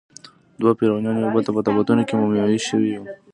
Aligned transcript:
دوه 0.61 0.71
فرعونیان 0.77 1.15
یوبل 1.17 1.41
ته 1.45 1.51
په 1.55 1.61
تابوتونو 1.65 2.03
کې 2.07 2.13
مومیایي 2.19 2.59
شوي 2.67 2.91
وو. 2.97 3.05